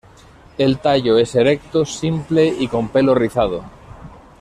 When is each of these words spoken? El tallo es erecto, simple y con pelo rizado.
El 0.57 0.79
tallo 0.79 1.19
es 1.19 1.35
erecto, 1.35 1.85
simple 1.85 2.47
y 2.47 2.67
con 2.67 2.89
pelo 2.89 3.13
rizado. 3.13 3.63